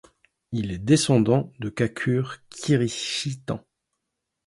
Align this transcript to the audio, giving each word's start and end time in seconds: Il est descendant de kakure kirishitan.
Il 0.51 0.71
est 0.71 0.79
descendant 0.79 1.53
de 1.59 1.69
kakure 1.69 2.37
kirishitan. 2.49 3.63